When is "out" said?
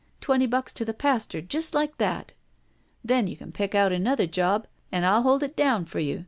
3.75-3.91